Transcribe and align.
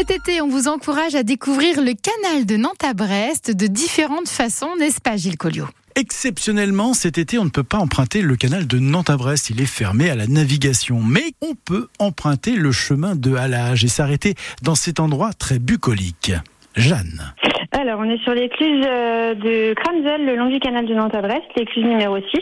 Cet 0.00 0.12
été, 0.12 0.40
on 0.40 0.48
vous 0.48 0.66
encourage 0.66 1.14
à 1.14 1.22
découvrir 1.22 1.82
le 1.82 1.92
canal 1.92 2.46
de 2.46 2.56
Nantes 2.56 2.82
à 2.82 2.94
Brest 2.94 3.54
de 3.54 3.66
différentes 3.66 4.30
façons, 4.30 4.74
n'est-ce 4.78 4.98
pas 4.98 5.16
Gilles 5.16 5.36
Collio 5.36 5.66
Exceptionnellement, 5.94 6.94
cet 6.94 7.18
été, 7.18 7.38
on 7.38 7.44
ne 7.44 7.50
peut 7.50 7.64
pas 7.64 7.76
emprunter 7.76 8.22
le 8.22 8.34
canal 8.34 8.66
de 8.66 8.78
Nantes 8.78 9.10
à 9.10 9.18
Brest. 9.18 9.50
Il 9.50 9.60
est 9.60 9.66
fermé 9.66 10.08
à 10.08 10.14
la 10.14 10.26
navigation. 10.26 11.00
Mais 11.02 11.34
on 11.42 11.52
peut 11.54 11.88
emprunter 11.98 12.52
le 12.52 12.72
chemin 12.72 13.14
de 13.14 13.34
halage 13.34 13.84
et 13.84 13.88
s'arrêter 13.88 14.36
dans 14.62 14.74
cet 14.74 15.00
endroit 15.00 15.34
très 15.34 15.58
bucolique. 15.58 16.32
Jeanne. 16.76 17.34
Alors, 17.72 18.00
on 18.00 18.04
est 18.04 18.22
sur 18.22 18.32
l'écluse 18.32 18.82
euh, 18.88 19.34
de 19.34 19.74
Cramzel, 19.74 20.24
le 20.24 20.34
long 20.34 20.48
du 20.48 20.60
canal 20.60 20.86
de 20.86 20.94
Nantes 20.94 21.14
à 21.14 21.20
Brest, 21.20 21.44
l'écluse 21.56 21.84
numéro 21.84 22.16
6. 22.16 22.40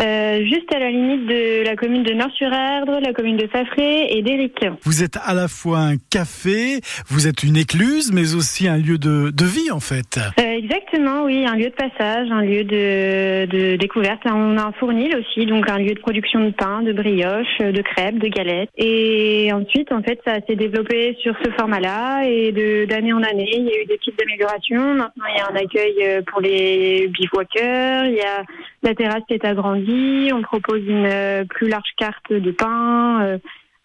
Euh, 0.00 0.44
juste 0.44 0.74
à 0.74 0.78
la 0.78 0.90
limite 0.90 1.26
de 1.26 1.64
la 1.64 1.76
commune 1.76 2.02
de 2.02 2.12
Nord-sur-Erdre, 2.12 3.00
la 3.00 3.12
commune 3.12 3.36
de 3.36 3.48
Safré 3.52 4.08
et 4.10 4.22
d'Éric. 4.22 4.66
Vous 4.82 5.02
êtes 5.02 5.16
à 5.24 5.34
la 5.34 5.48
fois 5.48 5.78
un 5.78 5.96
café, 6.10 6.80
vous 7.08 7.26
êtes 7.26 7.42
une 7.42 7.56
écluse, 7.56 8.12
mais 8.12 8.34
aussi 8.34 8.66
un 8.68 8.76
lieu 8.76 8.98
de, 8.98 9.30
de 9.30 9.44
vie 9.44 9.70
en 9.70 9.80
fait. 9.80 10.18
Euh, 10.38 10.42
exactement, 10.42 11.24
oui, 11.24 11.46
un 11.46 11.54
lieu 11.54 11.70
de 11.70 11.74
passage, 11.74 12.28
un 12.30 12.42
lieu 12.42 12.64
de, 12.64 13.46
de 13.46 13.76
découverte. 13.76 14.20
On 14.26 14.58
a 14.58 14.64
un 14.64 14.72
fournil 14.72 15.14
aussi, 15.16 15.46
donc 15.46 15.68
un 15.68 15.78
lieu 15.78 15.94
de 15.94 16.00
production 16.00 16.44
de 16.44 16.50
pain, 16.50 16.82
de 16.82 16.92
brioche, 16.92 17.58
de 17.58 17.82
crêpes, 17.82 18.18
de 18.18 18.28
galettes. 18.28 18.70
Et 18.76 19.50
ensuite, 19.52 19.92
en 19.92 20.02
fait, 20.02 20.18
ça 20.26 20.36
s'est 20.46 20.56
développé 20.56 21.16
sur 21.22 21.34
ce 21.44 21.50
format-là 21.52 22.24
et 22.24 22.52
de 22.52 22.84
d'année 22.86 23.12
en 23.12 23.22
année, 23.22 23.50
il 23.52 23.64
y 23.64 23.70
a 23.70 23.82
eu 23.82 23.86
des 23.86 23.96
petites 23.96 24.20
améliorations. 24.20 24.94
Maintenant, 24.94 25.24
il 25.28 25.38
y 25.38 25.40
a 25.40 25.50
un 25.50 25.56
accueil 25.56 25.94
euh, 26.02 26.22
pour 26.26 26.40
les 26.40 27.08
bivouaqueurs, 27.08 28.06
il 28.06 28.16
y 28.16 28.20
a 28.20 28.42
la 28.82 28.94
terrasse 28.94 29.22
qui 29.26 29.34
est 29.34 29.44
agrandie, 29.44 29.83
on 30.32 30.42
propose 30.42 30.82
une 30.86 31.06
euh, 31.06 31.44
plus 31.44 31.68
large 31.68 31.90
carte 31.96 32.32
de 32.32 32.50
pain. 32.50 33.22
Euh, 33.22 33.38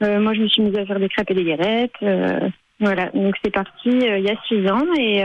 euh, 0.03 0.19
moi, 0.19 0.33
je 0.33 0.41
me 0.41 0.47
suis 0.47 0.61
mise 0.61 0.77
à 0.77 0.85
faire 0.85 0.99
des 0.99 1.09
crêpes 1.09 1.31
et 1.31 1.35
des 1.35 1.43
galettes. 1.43 1.91
voilà, 2.79 3.09
donc 3.13 3.35
c'est 3.43 3.51
parti 3.51 3.89
il 3.89 4.23
y 4.23 4.29
a 4.29 4.35
six 4.47 4.65
ans 4.69 4.85
et, 4.97 5.17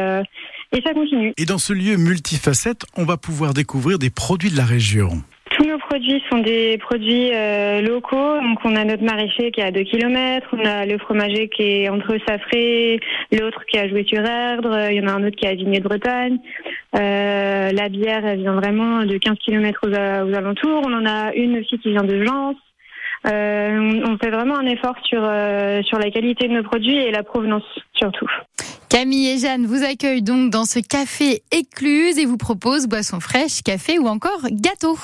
et 0.76 0.82
ça 0.84 0.92
continue. 0.92 1.32
Et 1.36 1.44
dans 1.44 1.58
ce 1.58 1.72
lieu 1.72 1.96
multifacette, 1.96 2.84
on 2.96 3.04
va 3.04 3.16
pouvoir 3.16 3.54
découvrir 3.54 3.98
des 3.98 4.10
produits 4.10 4.50
de 4.50 4.56
la 4.56 4.64
région. 4.64 5.10
Tous 5.56 5.64
nos 5.64 5.78
produits 5.78 6.20
sont 6.28 6.38
des 6.38 6.78
produits 6.78 7.30
locaux. 7.82 8.40
Donc, 8.40 8.58
on 8.64 8.74
a 8.74 8.84
notre 8.84 9.04
maraîcher 9.04 9.52
qui 9.52 9.60
est 9.60 9.64
à 9.64 9.70
2 9.70 9.84
km, 9.84 10.48
on 10.52 10.64
a 10.64 10.84
le 10.84 10.98
fromager 10.98 11.48
qui 11.48 11.62
est 11.62 11.88
entre 11.88 12.18
Safré, 12.26 12.98
l'autre 13.30 13.64
qui 13.66 13.76
est 13.76 13.82
à 13.82 13.88
Joué-sur-Erdre, 13.88 14.90
il 14.90 14.96
y 14.96 15.00
en 15.00 15.06
a 15.06 15.12
un 15.12 15.24
autre 15.24 15.36
qui 15.36 15.46
est 15.46 15.50
à 15.50 15.54
Vigné 15.54 15.78
de 15.78 15.84
Bretagne. 15.84 16.38
Euh, 17.64 17.72
la 17.72 17.88
bière, 17.88 18.36
vient 18.36 18.54
vraiment 18.54 19.04
de 19.04 19.16
15 19.16 19.36
km 19.44 19.80
aux, 19.84 20.34
alentours. 20.34 20.82
On 20.84 20.92
en 20.92 21.06
a 21.06 21.32
une 21.34 21.58
aussi 21.58 21.78
qui 21.78 21.90
vient 21.90 22.04
de 22.04 22.24
Jans. 22.24 22.54
Euh, 23.26 24.02
on 24.06 24.18
fait 24.18 24.30
vraiment 24.30 24.58
un 24.58 24.66
effort 24.66 24.96
sur, 25.04 25.22
euh, 25.22 25.82
sur 25.82 25.98
la 25.98 26.10
qualité 26.10 26.46
de 26.46 26.52
nos 26.52 26.62
produits 26.62 26.96
et 26.96 27.10
la 27.10 27.22
provenance 27.22 27.62
surtout. 27.94 28.26
Camille 28.90 29.30
et 29.30 29.38
Jeanne 29.38 29.64
vous 29.64 29.82
accueillent 29.82 30.22
donc 30.22 30.50
dans 30.50 30.66
ce 30.66 30.78
café 30.78 31.42
écluse 31.50 32.18
et 32.18 32.26
vous 32.26 32.36
proposent 32.36 32.86
boissons 32.86 33.20
fraîches, 33.20 33.62
café 33.62 33.98
ou 33.98 34.08
encore 34.08 34.42
gâteau. 34.50 34.98